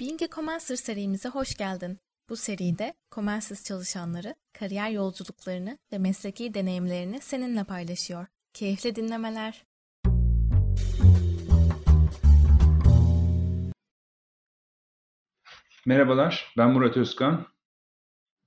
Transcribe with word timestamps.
Being 0.00 0.22
a 0.22 0.28
Commencer 0.28 0.76
serimize 0.76 1.28
hoş 1.28 1.56
geldin. 1.56 1.98
Bu 2.28 2.36
seride 2.36 2.94
Commences 3.14 3.64
çalışanları 3.64 4.34
kariyer 4.58 4.90
yolculuklarını 4.90 5.78
ve 5.92 5.98
mesleki 5.98 6.54
deneyimlerini 6.54 7.20
seninle 7.20 7.64
paylaşıyor. 7.64 8.26
Keyifli 8.52 8.96
dinlemeler. 8.96 9.64
Merhabalar, 15.86 16.52
ben 16.58 16.70
Murat 16.70 16.96
Özkan. 16.96 17.46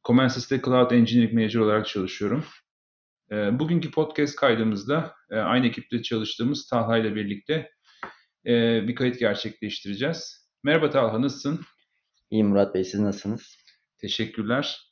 Comensys'te 0.04 0.62
Cloud 0.62 0.92
Engineering 0.92 1.34
Manager 1.34 1.60
olarak 1.60 1.88
çalışıyorum. 1.88 2.46
E, 3.32 3.60
bugünkü 3.60 3.92
podcast 3.92 4.36
kaydımızda 4.36 5.16
e, 5.32 5.36
aynı 5.36 5.68
ekiple 5.68 6.02
çalıştığımız 6.02 6.68
Talha 6.68 6.98
ile 6.98 7.16
birlikte 7.16 7.72
e, 8.46 8.52
bir 8.88 8.96
kayıt 8.96 9.20
gerçekleştireceğiz. 9.20 10.43
Merhaba 10.66 10.90
Talha, 10.90 11.22
nasılsın? 11.22 11.60
İyiyim 12.32 12.48
Murat 12.48 12.76
Bey, 12.76 12.84
siz 12.84 13.00
nasılsınız? 13.00 13.58
Teşekkürler. 13.98 14.92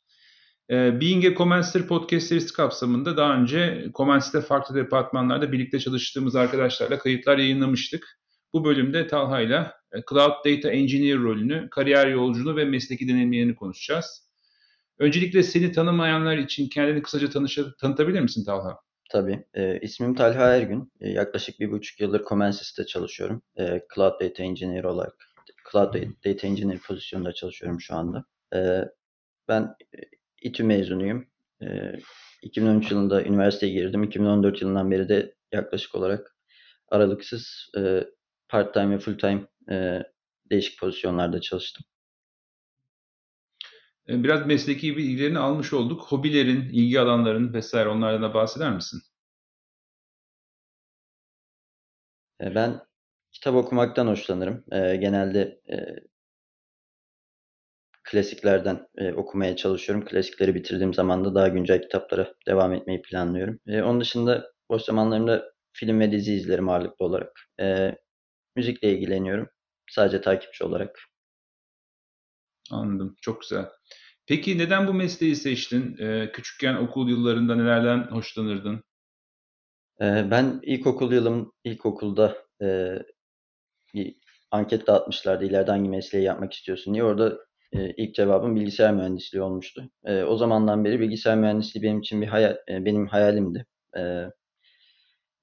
E, 0.69 1.01
Being 1.01 1.25
a 1.25 1.33
Commencer 1.35 1.87
podcast 1.87 2.27
serisi 2.27 2.53
kapsamında 2.53 3.17
daha 3.17 3.35
önce 3.35 3.87
Commencer'de 3.95 4.41
farklı 4.45 4.75
departmanlarda 4.75 5.51
birlikte 5.51 5.79
çalıştığımız 5.79 6.35
arkadaşlarla 6.35 6.99
kayıtlar 6.99 7.37
yayınlamıştık. 7.37 8.19
Bu 8.53 8.65
bölümde 8.65 9.07
Talha 9.07 9.41
ile 9.41 9.71
Cloud 10.09 10.45
Data 10.45 10.69
Engineer 10.69 11.17
rolünü, 11.17 11.69
kariyer 11.69 12.07
yolculuğu 12.07 12.55
ve 12.55 12.65
mesleki 12.65 13.07
deneyimlerini 13.07 13.55
konuşacağız. 13.55 14.29
Öncelikle 14.99 15.43
seni 15.43 15.71
tanımayanlar 15.71 16.37
için 16.37 16.69
kendini 16.69 17.01
kısaca 17.01 17.29
tanışa, 17.29 17.75
tanıtabilir 17.75 18.19
misin 18.21 18.45
Talha? 18.45 18.79
Tabii. 19.11 19.45
E, 19.53 19.79
ismim 19.79 20.15
Talha 20.15 20.55
Ergün. 20.55 20.91
E, 21.01 21.09
yaklaşık 21.09 21.59
bir 21.59 21.71
buçuk 21.71 21.99
yıldır 21.99 22.23
Comensys'te 22.23 22.85
çalışıyorum. 22.85 23.41
E, 23.59 23.81
Cloud 23.95 24.21
Data 24.21 24.43
Engineer 24.43 24.83
olarak. 24.83 25.30
Cloud 25.71 25.93
Data 26.25 26.47
Engineer 26.47 26.79
pozisyonunda 26.79 27.33
çalışıyorum 27.33 27.81
şu 27.81 27.95
anda. 27.95 28.25
E, 28.53 28.85
ben 29.47 29.75
e, 29.95 29.99
İTÜ 30.41 30.63
mezunuyum. 30.63 31.27
E, 31.61 31.93
2013 32.41 32.91
yılında 32.91 33.23
üniversiteye 33.23 33.73
girdim. 33.73 34.03
2014 34.03 34.61
yılından 34.61 34.91
beri 34.91 35.09
de 35.09 35.35
yaklaşık 35.51 35.95
olarak 35.95 36.35
aralıksız 36.87 37.69
e, 37.77 38.03
part-time 38.49 38.95
ve 38.95 38.99
full-time 38.99 39.47
e, 39.71 40.03
değişik 40.49 40.79
pozisyonlarda 40.79 41.41
çalıştım. 41.41 41.85
Biraz 44.07 44.45
mesleki 44.45 44.97
bilgilerini 44.97 45.39
almış 45.39 45.73
olduk. 45.73 46.01
Hobilerin, 46.01 46.69
ilgi 46.69 46.99
alanların 46.99 47.53
vesaire 47.53 47.89
onlardan 47.89 48.23
da 48.23 48.33
bahseder 48.33 48.73
misin? 48.73 49.01
Ben 52.39 52.81
kitap 53.41 53.55
okumaktan 53.55 54.07
hoşlanırım. 54.07 54.63
E, 54.71 54.95
genelde 54.95 55.61
klasiklerden 58.03 58.87
okumaya 59.15 59.55
çalışıyorum. 59.55 60.05
Klasikleri 60.05 60.55
bitirdiğim 60.55 60.93
zaman 60.93 61.25
da 61.25 61.35
daha 61.35 61.47
güncel 61.47 61.81
kitaplara 61.81 62.33
devam 62.47 62.73
etmeyi 62.73 63.01
planlıyorum. 63.01 63.59
Onun 63.67 64.01
dışında 64.01 64.51
boş 64.69 64.81
zamanlarımda 64.81 65.53
film 65.73 65.99
ve 65.99 66.11
dizi 66.11 66.33
izlerim 66.33 66.69
ağırlıklı 66.69 67.05
olarak. 67.05 67.31
Müzikle 68.55 68.93
ilgileniyorum. 68.93 69.49
Sadece 69.89 70.21
takipçi 70.21 70.63
olarak. 70.63 70.99
Anladım. 72.71 73.15
Çok 73.21 73.41
güzel. 73.41 73.65
Peki 74.27 74.57
neden 74.57 74.87
bu 74.87 74.93
mesleği 74.93 75.35
seçtin? 75.35 75.97
Ee, 75.99 76.31
küçükken 76.31 76.75
okul 76.75 77.09
yıllarında 77.09 77.55
nelerden 77.55 77.97
hoşlanırdın? 77.97 78.83
Ee, 80.01 80.27
ben 80.31 80.59
ilkokul 80.63 81.11
yılım, 81.11 81.51
ilkokulda 81.63 82.37
e, 82.61 82.97
bir 83.93 84.15
anket 84.51 84.87
dağıtmışlardı. 84.87 85.45
İleride 85.45 85.71
hangi 85.71 85.89
mesleği 85.89 86.23
yapmak 86.25 86.53
istiyorsun 86.53 86.93
diye. 86.93 87.03
Orada 87.03 87.37
e, 87.73 87.91
ilk 87.91 88.15
cevabım 88.15 88.55
bilgisayar 88.55 88.93
mühendisliği 88.93 89.43
olmuştu. 89.43 89.89
E, 90.05 90.23
o 90.23 90.37
zamandan 90.37 90.85
beri 90.85 90.99
bilgisayar 90.99 91.37
mühendisliği 91.37 91.83
benim 91.83 91.99
için 91.99 92.21
bir 92.21 92.27
hayal, 92.27 92.57
e, 92.69 92.85
benim 92.85 93.07
hayalimdi. 93.07 93.65
E, 93.97 94.01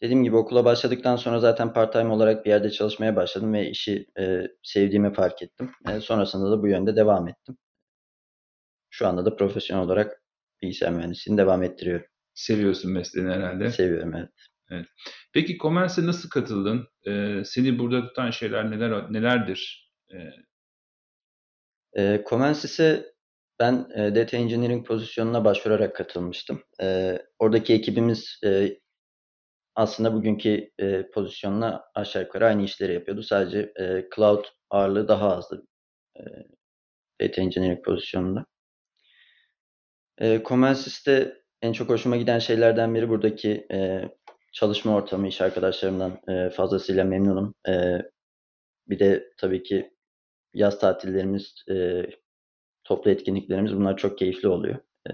dediğim 0.02 0.24
gibi 0.24 0.36
okula 0.36 0.64
başladıktan 0.64 1.16
sonra 1.16 1.40
zaten 1.40 1.72
part-time 1.72 2.12
olarak 2.12 2.44
bir 2.44 2.50
yerde 2.50 2.70
çalışmaya 2.70 3.16
başladım 3.16 3.52
ve 3.52 3.70
işi 3.70 4.06
e, 4.18 4.42
sevdiğimi 4.62 5.12
fark 5.12 5.42
ettim. 5.42 5.70
E, 5.88 6.00
sonrasında 6.00 6.50
da 6.50 6.62
bu 6.62 6.68
yönde 6.68 6.96
devam 6.96 7.28
ettim. 7.28 7.56
Şu 8.90 9.06
anda 9.06 9.24
da 9.24 9.36
profesyonel 9.36 9.84
olarak 9.84 10.22
bilgisayar 10.62 10.92
mühendisliğini 10.92 11.38
devam 11.38 11.62
ettiriyorum. 11.62 12.06
Seviyorsun 12.34 12.92
mesleğini 12.92 13.30
herhalde. 13.30 13.70
Seviyorum 13.70 14.14
evet. 14.14 14.30
Evet. 14.70 14.86
Peki 15.32 15.58
Comens'e 15.58 16.06
nasıl 16.06 16.28
katıldın? 16.28 16.88
Ee, 17.06 17.42
seni 17.44 17.78
burada 17.78 18.08
tutan 18.08 18.30
şeyler 18.30 18.70
neler 18.70 19.12
nelerdir? 19.12 19.90
Ee... 20.12 20.32
E, 22.02 22.24
Comensis'e 22.28 23.12
ben 23.60 23.86
e, 23.94 24.14
Data 24.14 24.36
Engineering 24.36 24.86
pozisyonuna 24.86 25.44
başvurarak 25.44 25.96
katılmıştım. 25.96 26.62
E, 26.82 27.18
oradaki 27.38 27.74
ekibimiz 27.74 28.40
e, 28.44 28.78
aslında 29.74 30.14
bugünkü 30.14 30.70
e, 30.78 31.10
pozisyonla 31.10 31.84
aşağı 31.94 32.22
yukarı 32.22 32.46
aynı 32.46 32.62
işleri 32.64 32.94
yapıyordu. 32.94 33.22
Sadece 33.22 33.72
e, 33.80 34.08
cloud 34.16 34.44
ağırlığı 34.70 35.08
daha 35.08 35.36
azdı 35.36 35.66
e, 36.16 36.22
Data 37.20 37.42
Engineering 37.42 37.84
pozisyonunda. 37.84 38.46
E, 40.18 40.42
Comensys'te 40.44 41.42
en 41.62 41.72
çok 41.72 41.88
hoşuma 41.88 42.16
giden 42.16 42.38
şeylerden 42.38 42.94
biri 42.94 43.08
buradaki 43.08 43.66
e, 43.72 44.02
çalışma 44.52 44.94
ortamı, 44.94 45.28
iş 45.28 45.40
arkadaşlarımdan 45.40 46.20
e, 46.28 46.50
fazlasıyla 46.50 47.04
memnunum. 47.04 47.54
E, 47.68 48.02
bir 48.88 48.98
de 48.98 49.32
tabii 49.36 49.62
ki 49.62 49.90
yaz 50.54 50.80
tatillerimiz, 50.80 51.54
e, 51.70 52.06
toplu 52.84 53.10
etkinliklerimiz 53.10 53.76
bunlar 53.76 53.96
çok 53.96 54.18
keyifli 54.18 54.48
oluyor. 54.48 54.78
E, 55.10 55.12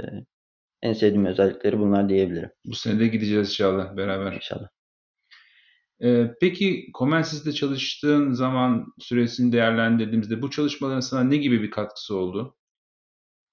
en 0.83 0.93
sevdiğim 0.93 1.27
özellikleri 1.27 1.79
bunlar 1.79 2.09
diyebilirim. 2.09 2.51
Bu 2.65 2.75
sene 2.75 3.01
de 3.01 3.07
gideceğiz 3.07 3.49
inşallah 3.49 3.97
beraber. 3.97 4.33
İnşallah. 4.33 4.69
Ee, 6.03 6.35
peki 6.41 6.87
Comensys'te 6.99 7.53
çalıştığın 7.53 8.33
zaman 8.33 8.87
süresini 8.99 9.53
değerlendirdiğimizde 9.53 10.43
bu 10.43 10.51
çalışmaların 10.51 11.01
sana 11.01 11.25
ne 11.25 11.37
gibi 11.37 11.63
bir 11.63 11.71
katkısı 11.71 12.17
oldu? 12.17 12.57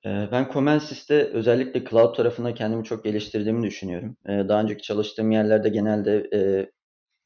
Ben 0.05 0.47
Comensys'te 0.53 1.23
özellikle 1.23 1.85
cloud 1.89 2.15
tarafında 2.15 2.53
kendimi 2.53 2.83
çok 2.83 3.03
geliştirdiğimi 3.03 3.63
düşünüyorum. 3.67 4.17
Daha 4.27 4.61
önceki 4.61 4.81
çalıştığım 4.81 5.31
yerlerde 5.31 5.69
genelde 5.69 6.29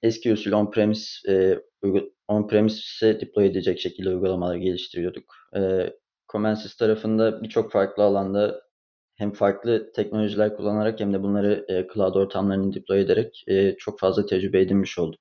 eski 0.02 0.34
usul 0.34 0.52
on-premise 0.52 1.62
on-premise'e 2.28 3.22
deploy 3.22 3.46
edecek 3.46 3.80
şekilde 3.80 4.10
uygulamaları 4.10 4.58
geliştiriyorduk. 4.58 5.36
Comensys 6.32 6.78
tarafında 6.78 7.44
birçok 7.44 7.72
farklı 7.72 8.04
alanda 8.04 8.62
hem 9.16 9.32
farklı 9.32 9.92
teknolojiler 9.92 10.58
kullanarak 10.58 11.00
hem 11.00 11.14
de 11.14 11.24
bunları 11.24 11.88
cloud 11.94 12.16
ortamlarını 12.16 12.74
deploy 12.74 13.02
ederek 13.02 13.46
çok 13.78 14.00
fazla 14.00 14.26
tecrübe 14.26 14.62
edinmiş 14.62 15.00
oldum. 15.00 15.20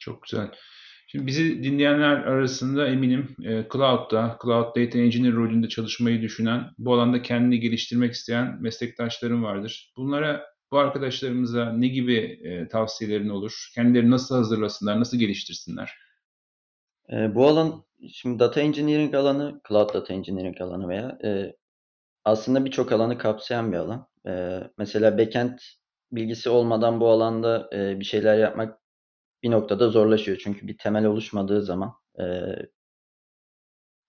Çok 0.00 0.22
güzel. 0.22 0.50
Şimdi 1.16 1.26
bizi 1.26 1.62
dinleyenler 1.62 2.16
arasında 2.16 2.86
eminim 2.86 3.36
e, 3.44 3.64
Cloud'da, 3.72 4.38
Cloud 4.42 4.66
Data 4.66 4.98
Engineer 4.98 5.32
rolünde 5.32 5.68
çalışmayı 5.68 6.22
düşünen, 6.22 6.70
bu 6.78 6.94
alanda 6.94 7.22
kendini 7.22 7.60
geliştirmek 7.60 8.12
isteyen 8.12 8.62
meslektaşlarım 8.62 9.44
vardır. 9.44 9.92
Bunlara, 9.96 10.46
bu 10.72 10.78
arkadaşlarımıza 10.78 11.72
ne 11.72 11.88
gibi 11.88 12.16
e, 12.44 12.68
tavsiyelerin 12.68 13.28
olur? 13.28 13.70
Kendileri 13.74 14.10
nasıl 14.10 14.34
hazırlasınlar, 14.34 15.00
nasıl 15.00 15.18
geliştirsinler? 15.18 15.92
E, 17.12 17.34
bu 17.34 17.46
alan, 17.46 17.84
şimdi 18.12 18.38
Data 18.38 18.60
Engineering 18.60 19.14
alanı, 19.14 19.60
Cloud 19.68 19.94
Data 19.94 20.14
Engineering 20.14 20.60
alanı 20.60 20.88
veya 20.88 21.18
e, 21.24 21.56
aslında 22.24 22.64
birçok 22.64 22.92
alanı 22.92 23.18
kapsayan 23.18 23.72
bir 23.72 23.76
alan. 23.76 24.06
E, 24.26 24.60
mesela 24.78 25.18
backend 25.18 25.58
bilgisi 26.12 26.50
olmadan 26.50 27.00
bu 27.00 27.08
alanda 27.08 27.70
e, 27.72 28.00
bir 28.00 28.04
şeyler 28.04 28.38
yapmak 28.38 28.85
bir 29.42 29.50
noktada 29.50 29.88
zorlaşıyor. 29.88 30.38
Çünkü 30.38 30.68
bir 30.68 30.78
temel 30.78 31.04
oluşmadığı 31.04 31.62
zaman 31.62 31.92
e, 32.20 32.24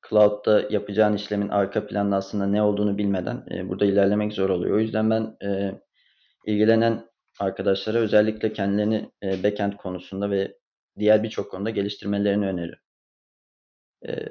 cloud'da 0.09 0.67
yapacağın 0.69 1.13
işlemin 1.15 1.49
arka 1.49 1.87
planda 1.87 2.15
aslında 2.15 2.47
ne 2.47 2.61
olduğunu 2.61 2.97
bilmeden 2.97 3.45
e, 3.51 3.69
burada 3.69 3.85
ilerlemek 3.85 4.33
zor 4.33 4.49
oluyor. 4.49 4.75
O 4.75 4.79
yüzden 4.79 5.09
ben 5.09 5.37
e, 5.43 5.81
ilgilenen 6.45 7.05
arkadaşlara 7.39 7.97
özellikle 7.97 8.53
kendilerini 8.53 9.11
e, 9.23 9.43
backend 9.43 9.73
konusunda 9.73 10.31
ve 10.31 10.57
diğer 10.99 11.23
birçok 11.23 11.51
konuda 11.51 11.69
geliştirmelerini 11.69 12.47
öneririm. 12.47 12.79
E, 14.07 14.25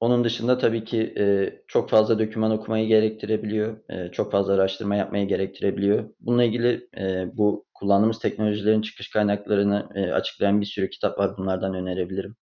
onun 0.00 0.24
dışında 0.24 0.58
tabii 0.58 0.84
ki 0.84 1.14
e, 1.18 1.54
çok 1.68 1.90
fazla 1.90 2.18
doküman 2.18 2.50
okumayı 2.50 2.88
gerektirebiliyor. 2.88 3.90
E, 3.90 4.12
çok 4.12 4.32
fazla 4.32 4.54
araştırma 4.54 4.96
yapmayı 4.96 5.28
gerektirebiliyor. 5.28 6.10
Bununla 6.20 6.44
ilgili 6.44 6.88
e, 6.98 7.36
bu 7.36 7.65
kullandığımız 7.78 8.18
teknolojilerin 8.18 8.82
çıkış 8.82 9.10
kaynaklarını 9.10 9.88
e, 9.94 10.12
açıklayan 10.12 10.60
bir 10.60 10.66
sürü 10.66 10.90
kitap 10.90 11.18
var. 11.18 11.36
Bunlardan 11.38 11.74
önerebilirim. 11.74 12.36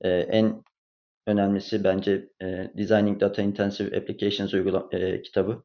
E, 0.00 0.10
en 0.10 0.64
önemlisi 1.26 1.84
bence 1.84 2.28
e, 2.42 2.46
Designing 2.78 3.20
Data 3.20 3.42
Intensive 3.42 3.98
Applications 3.98 4.54
uygula, 4.54 4.88
e, 4.92 5.22
kitabı. 5.22 5.64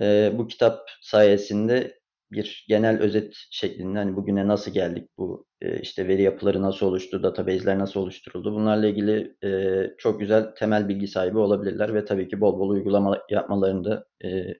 E, 0.00 0.32
bu 0.38 0.48
kitap 0.48 0.88
sayesinde 1.02 1.98
bir 2.32 2.64
genel 2.68 2.98
özet 3.00 3.34
şeklinde 3.50 3.98
hani 3.98 4.16
bugüne 4.16 4.48
nasıl 4.48 4.70
geldik, 4.72 5.10
bu 5.18 5.46
e, 5.60 5.80
işte 5.80 6.08
veri 6.08 6.22
yapıları 6.22 6.62
nasıl 6.62 6.86
oluştu, 6.86 7.22
database'ler 7.22 7.78
nasıl 7.78 8.00
oluşturuldu 8.00 8.54
bunlarla 8.54 8.86
ilgili 8.88 9.36
e, 9.44 9.94
çok 9.98 10.20
güzel 10.20 10.54
temel 10.54 10.88
bilgi 10.88 11.08
sahibi 11.08 11.38
olabilirler 11.38 11.94
ve 11.94 12.04
tabii 12.04 12.28
ki 12.28 12.40
bol 12.40 12.58
bol 12.60 12.70
uygulama 12.70 13.18
yapmalarını 13.30 13.84
da 13.84 14.06
e, 14.24 14.54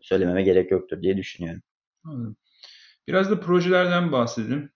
söylememe 0.00 0.42
gerek 0.42 0.70
yoktur 0.70 1.02
diye 1.02 1.16
düşünüyorum. 1.16 1.62
Anladım. 2.04 2.36
Biraz 3.08 3.30
da 3.30 3.40
projelerden 3.40 4.12
bahsedelim. 4.12 4.70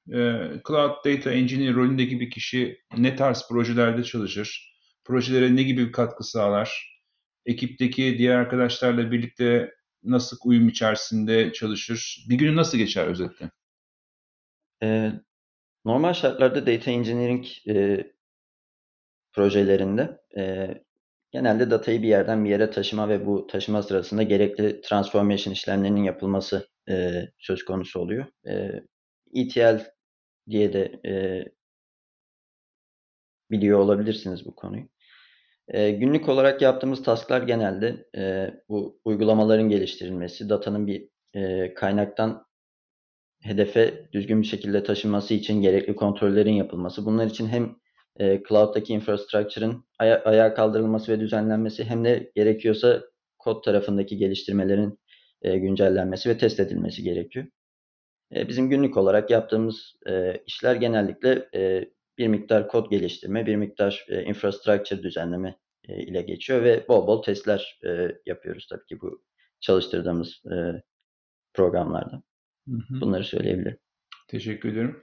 Cloud 0.69 1.05
Data 1.05 1.31
Engineer 1.31 1.75
rolündeki 1.75 2.21
bir 2.21 2.31
kişi 2.31 2.81
ne 2.99 3.17
tarz 3.17 3.49
projelerde 3.49 4.05
çalışır? 4.05 4.77
Projelere 5.05 5.56
ne 5.56 5.62
gibi 5.62 5.87
bir 5.87 5.93
katkı 5.93 6.25
sağlar? 6.25 7.00
Ekipteki 7.47 8.19
diğer 8.19 8.37
arkadaşlarla 8.37 9.12
birlikte 9.12 9.75
nasıl 10.03 10.37
uyum 10.44 10.69
içerisinde 10.69 11.53
çalışır? 11.53 12.27
Bir 12.29 12.35
günü 12.35 12.56
nasıl 12.56 12.79
geçer 12.79 13.06
özetle? 13.06 13.50
Ee, 14.83 15.12
normal 15.85 16.12
şartlarda 16.12 16.67
data 16.67 16.91
engineering 16.91 17.47
e, 17.69 18.05
projelerinde 19.33 20.21
e, 20.37 20.75
genelde 21.31 21.71
datayı 21.71 22.03
bir 22.03 22.09
yerden 22.09 22.44
bir 22.44 22.50
yere 22.50 22.71
taşıma 22.71 23.09
ve 23.09 23.26
bu 23.26 23.47
taşıma 23.47 23.83
sırasında 23.83 24.23
gerekli 24.23 24.81
transformation 24.81 25.53
işlemlerinin 25.53 26.03
yapılması 26.03 26.70
e, 26.88 27.29
söz 27.38 27.65
konusu 27.65 28.00
oluyor. 28.00 28.27
E, 28.49 28.82
ETL 29.35 29.87
diye 30.50 30.73
de 30.73 31.00
e, 31.06 31.44
biliyor 33.50 33.79
olabilirsiniz 33.79 34.47
bu 34.47 34.55
konuyu. 34.55 34.88
E, 35.69 35.91
günlük 35.91 36.29
olarak 36.29 36.62
yaptığımız 36.62 37.03
tasklar 37.03 37.43
genelde 37.43 38.06
e, 38.17 38.50
bu 38.69 39.00
uygulamaların 39.05 39.69
geliştirilmesi, 39.69 40.49
datanın 40.49 40.87
bir 40.87 41.09
e, 41.35 41.75
kaynaktan 41.75 42.47
hedefe 43.43 44.09
düzgün 44.12 44.43
bir 44.43 44.47
şekilde 44.47 44.83
taşınması 44.83 45.35
için 45.35 45.62
gerekli 45.62 45.97
kontrollerin 45.97 46.53
yapılması. 46.53 47.06
Bunlar 47.06 47.26
için 47.26 47.49
hem 47.49 47.76
e, 48.21 48.43
cloud'daki 48.49 48.93
infrastructure'ın 48.93 49.85
aya- 49.99 50.23
ayağa 50.25 50.55
kaldırılması 50.55 51.12
ve 51.12 51.21
düzenlenmesi 51.21 51.85
hem 51.85 52.05
de 52.05 52.33
gerekiyorsa 52.35 53.03
kod 53.38 53.62
tarafındaki 53.65 54.17
geliştirmelerin 54.17 54.99
e, 55.43 55.59
güncellenmesi 55.59 56.29
ve 56.29 56.39
test 56.39 56.61
edilmesi 56.61 57.03
gerekiyor. 57.03 57.47
E, 58.35 58.49
bizim 58.49 58.71
günlük 58.71 58.97
olarak 58.97 59.31
yaptığımız 59.31 59.95
e, 60.09 60.43
işler 60.47 60.75
genellikle 60.75 61.49
e, 61.55 61.91
bir 62.19 62.29
miktar 62.29 62.69
kod 62.69 62.91
geliştirme, 62.91 63.47
bir 63.47 63.57
miktar 63.57 64.07
e, 64.09 64.23
infrastructure 64.23 65.03
düzenleme 65.03 65.57
e, 65.89 66.03
ile 66.03 66.23
geçiyor 66.23 66.65
ve 66.65 66.89
bol 66.89 67.07
bol 67.07 67.23
testler 67.23 67.79
e, 67.87 68.19
yapıyoruz 68.27 68.67
tabii 68.71 68.87
ki 68.87 69.01
bu 69.01 69.23
çalıştırdığımız 69.61 70.43
e, 70.53 70.83
programlarda. 71.55 72.23
Hı 72.69 72.77
hı. 72.77 73.01
Bunları 73.01 73.25
söyleyebilirim. 73.25 73.79
Teşekkür 74.29 74.73
ederim. 74.73 75.03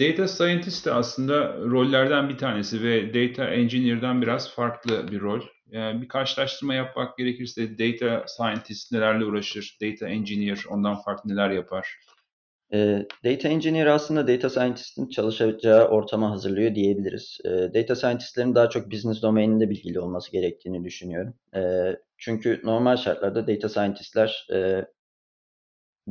Data 0.00 0.28
Scientist 0.28 0.86
de 0.86 0.92
aslında 0.92 1.56
rollerden 1.56 2.28
bir 2.28 2.38
tanesi 2.38 2.82
ve 2.82 3.14
Data 3.14 3.44
Engineer'dan 3.50 4.22
biraz 4.22 4.54
farklı 4.54 5.08
bir 5.12 5.20
rol. 5.20 5.40
Yani 5.70 6.02
bir 6.02 6.08
karşılaştırma 6.08 6.74
yapmak 6.74 7.18
gerekirse 7.18 7.78
Data 7.78 8.24
Scientist 8.26 8.92
nelerle 8.92 9.24
uğraşır, 9.24 9.78
Data 9.82 10.08
Engineer 10.08 10.64
ondan 10.70 11.02
farklı 11.02 11.30
neler 11.30 11.50
yapar? 11.50 11.98
E, 12.72 13.06
data 13.24 13.48
Engineer 13.48 13.86
aslında 13.86 14.28
Data 14.28 14.50
Scientist'in 14.50 15.08
çalışacağı 15.08 15.88
ortama 15.88 16.30
hazırlıyor 16.30 16.74
diyebiliriz. 16.74 17.38
E, 17.44 17.48
data 17.48 17.96
Scientist'lerin 17.96 18.54
daha 18.54 18.70
çok 18.70 18.92
business 18.92 19.22
domaininde 19.22 19.70
bilgili 19.70 20.00
olması 20.00 20.32
gerektiğini 20.32 20.84
düşünüyorum. 20.84 21.34
Çünkü 22.18 22.60
normal 22.64 22.96
şartlarda 22.96 23.46
Data 23.46 23.68
Scientist'ler 23.68 24.46
e, 24.52 24.84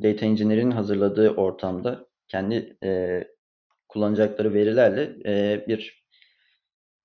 Data 0.03 0.25
Engineer'in 0.25 0.71
hazırladığı 0.71 1.29
ortamda 1.29 2.07
kendi 2.27 2.77
e, 2.83 3.23
kullanacakları 3.87 4.53
verilerle 4.53 5.15
e, 5.25 5.65
bir 5.67 5.96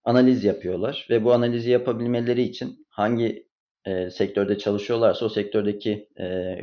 analiz 0.04 0.44
yapıyorlar 0.44 1.06
ve 1.10 1.24
bu 1.24 1.32
analizi 1.32 1.70
yapabilmeleri 1.70 2.42
için 2.42 2.86
hangi 2.88 3.48
e, 3.84 4.10
sektörde 4.10 4.58
çalışıyorlarsa 4.58 5.24
o 5.24 5.28
sektördeki 5.28 6.08
e, 6.20 6.56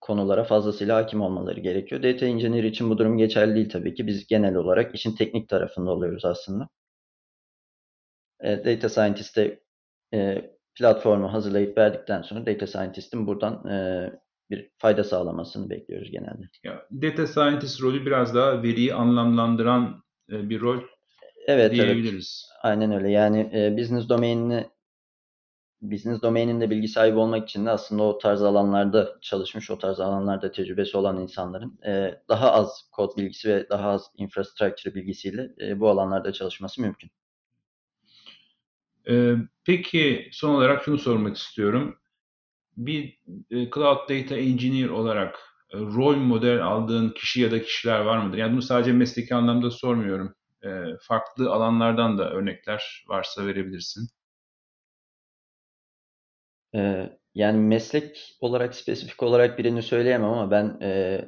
konulara 0.00 0.44
fazlasıyla 0.44 0.96
hakim 0.96 1.20
olmaları 1.20 1.60
gerekiyor. 1.60 2.02
Data 2.02 2.26
Engineer 2.26 2.64
için 2.64 2.90
bu 2.90 2.98
durum 2.98 3.18
geçerli 3.18 3.54
değil 3.54 3.70
tabii 3.70 3.94
ki. 3.94 4.06
Biz 4.06 4.26
genel 4.26 4.54
olarak 4.54 4.94
işin 4.94 5.16
teknik 5.16 5.48
tarafında 5.48 5.90
oluyoruz 5.90 6.24
aslında. 6.24 6.68
E, 8.40 8.64
data 8.64 8.88
Scientist'e 8.88 9.60
e, 10.14 10.50
platformu 10.74 11.32
hazırlayıp 11.32 11.78
verdikten 11.78 12.22
sonra 12.22 12.46
Data 12.46 12.66
Scientist'in 12.66 13.26
buradan 13.26 13.66
e, 13.68 14.10
bir 14.50 14.70
fayda 14.78 15.04
sağlamasını 15.04 15.70
bekliyoruz 15.70 16.10
genelde. 16.10 16.48
Ya, 16.64 16.86
data 16.92 17.26
Scientist 17.26 17.82
rolü 17.82 18.06
biraz 18.06 18.34
daha 18.34 18.62
veriyi 18.62 18.94
anlamlandıran 18.94 20.02
e, 20.30 20.50
bir 20.50 20.60
rol 20.60 20.80
evet, 21.48 21.72
diyebiliriz. 21.72 22.46
Evet. 22.50 22.60
Aynen 22.62 22.92
öyle. 22.92 23.10
Yani 23.10 23.50
e, 23.54 23.76
business 23.76 24.08
domainini 24.08 24.66
business 25.82 26.22
domaininde 26.22 26.70
bilgi 26.70 26.88
sahibi 26.88 27.18
olmak 27.18 27.48
için 27.48 27.66
de 27.66 27.70
aslında 27.70 28.02
o 28.02 28.18
tarz 28.18 28.42
alanlarda 28.42 29.18
çalışmış, 29.20 29.70
o 29.70 29.78
tarz 29.78 30.00
alanlarda 30.00 30.52
tecrübesi 30.52 30.96
olan 30.96 31.20
insanların 31.20 31.78
e, 31.86 32.20
daha 32.28 32.52
az 32.52 32.88
kod 32.92 33.16
bilgisi 33.16 33.48
ve 33.48 33.68
daha 33.70 33.90
az 33.90 34.10
infrastructure 34.16 34.94
bilgisiyle 34.94 35.50
e, 35.60 35.80
bu 35.80 35.88
alanlarda 35.88 36.32
çalışması 36.32 36.80
mümkün. 36.80 37.10
E, 39.10 39.34
peki 39.64 40.28
son 40.32 40.54
olarak 40.54 40.84
şunu 40.84 40.98
sormak 40.98 41.36
istiyorum. 41.36 41.98
Bir 42.76 43.18
e, 43.50 43.70
Cloud 43.70 44.10
Data 44.10 44.36
Engineer 44.36 44.88
olarak 44.88 45.38
e, 45.70 45.78
rol 45.78 46.16
model 46.16 46.62
aldığın 46.62 47.10
kişi 47.10 47.40
ya 47.40 47.50
da 47.50 47.62
kişiler 47.62 48.00
var 48.00 48.18
mıdır? 48.18 48.38
Yani 48.38 48.52
bunu 48.52 48.62
sadece 48.62 48.92
mesleki 48.92 49.34
anlamda 49.34 49.70
sormuyorum. 49.70 50.34
E, 50.68 50.96
farklı 51.02 51.50
alanlardan 51.52 52.18
da 52.18 52.30
örnekler 52.30 53.04
varsa 53.08 53.46
verebilirsin. 53.46 54.08
Ee, 56.74 57.10
yani 57.34 57.58
meslek 57.58 58.36
olarak 58.40 58.74
spesifik 58.74 59.22
olarak 59.22 59.58
birini 59.58 59.82
söyleyemem 59.82 60.30
ama 60.30 60.50
ben 60.50 60.78
e, 60.82 61.20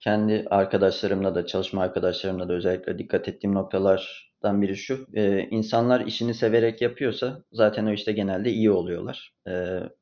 kendi 0.00 0.46
arkadaşlarımla 0.50 1.34
da 1.34 1.46
çalışma 1.46 1.82
arkadaşlarımla 1.82 2.48
da 2.48 2.52
özellikle 2.52 2.98
dikkat 2.98 3.28
ettiğim 3.28 3.54
noktalardan 3.54 4.62
biri 4.62 4.76
şu. 4.76 5.06
E, 5.14 5.40
insanlar 5.50 6.00
işini 6.06 6.34
severek 6.34 6.82
yapıyorsa 6.82 7.44
zaten 7.52 7.86
o 7.86 7.92
işte 7.92 8.12
genelde 8.12 8.50
iyi 8.50 8.70
oluyorlar. 8.70 9.34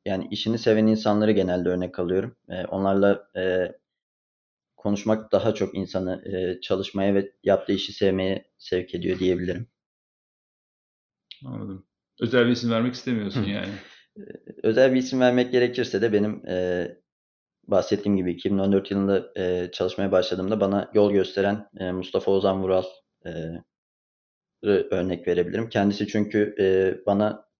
Yani 0.05 0.27
işini 0.31 0.57
seven 0.57 0.87
insanları 0.87 1.31
genelde 1.31 1.69
örnek 1.69 1.99
alıyorum. 1.99 2.35
Onlarla 2.69 3.29
e, 3.37 3.71
konuşmak 4.81 5.31
daha 5.31 5.53
çok 5.53 5.75
insanı 5.75 6.23
e, 6.25 6.61
çalışmaya 6.61 7.15
ve 7.15 7.31
yaptığı 7.43 7.73
işi 7.73 7.93
sevmeye 7.93 8.45
sevk 8.57 8.95
ediyor 8.95 9.19
diyebilirim. 9.19 9.67
Anladım. 11.45 11.85
Özel 12.19 12.45
bir 12.45 12.51
isim 12.51 12.71
vermek 12.71 12.93
istemiyorsun 12.93 13.43
yani. 13.43 13.73
Özel 14.63 14.93
bir 14.93 14.99
isim 14.99 15.19
vermek 15.19 15.51
gerekirse 15.51 16.01
de 16.01 16.13
benim 16.13 16.45
e, 16.47 16.87
bahsettiğim 17.67 18.17
gibi 18.17 18.31
2014 18.31 18.91
yılında 18.91 19.31
e, 19.37 19.71
çalışmaya 19.71 20.11
başladığımda 20.11 20.59
bana 20.59 20.91
yol 20.93 21.11
gösteren 21.11 21.69
e, 21.79 21.91
Mustafa 21.91 22.31
Ozan 22.31 22.63
Vural 22.63 22.83
e, 23.25 23.31
örnek 24.63 25.27
verebilirim. 25.27 25.69
Kendisi 25.69 26.07
çünkü 26.07 26.55
e, 26.59 26.65
bana 27.05 27.50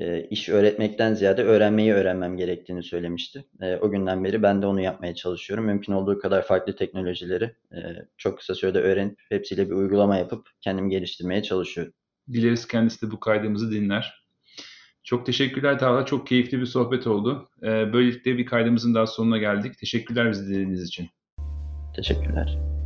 e, 0.00 0.22
iş 0.30 0.48
öğretmekten 0.48 1.14
ziyade 1.14 1.44
öğrenmeyi 1.44 1.92
öğrenmem 1.92 2.36
gerektiğini 2.36 2.82
söylemişti. 2.82 3.44
E, 3.60 3.76
o 3.76 3.90
günden 3.90 4.24
beri 4.24 4.42
ben 4.42 4.62
de 4.62 4.66
onu 4.66 4.80
yapmaya 4.80 5.14
çalışıyorum. 5.14 5.64
Mümkün 5.64 5.92
olduğu 5.92 6.18
kadar 6.18 6.42
farklı 6.42 6.76
teknolojileri 6.76 7.44
e, 7.72 7.78
çok 8.16 8.38
kısa 8.38 8.54
sürede 8.54 8.80
öğrenip 8.80 9.20
hepsiyle 9.28 9.66
bir 9.66 9.74
uygulama 9.74 10.16
yapıp 10.16 10.48
kendimi 10.60 10.90
geliştirmeye 10.90 11.42
çalışıyorum. 11.42 11.92
Dileriz 12.32 12.66
kendisi 12.68 13.06
de 13.06 13.10
bu 13.10 13.20
kaydımızı 13.20 13.72
dinler. 13.72 14.24
Çok 15.04 15.26
teşekkürler 15.26 15.78
Talha. 15.78 16.06
Çok 16.06 16.26
keyifli 16.26 16.60
bir 16.60 16.66
sohbet 16.66 17.06
oldu. 17.06 17.50
Ee, 17.62 17.92
böylelikle 17.92 18.38
bir 18.38 18.46
kaydımızın 18.46 18.94
daha 18.94 19.06
sonuna 19.06 19.38
geldik. 19.38 19.78
Teşekkürler 19.78 20.30
bizi 20.30 20.48
dinlediğiniz 20.48 20.82
için. 20.82 21.08
Teşekkürler. 21.96 22.77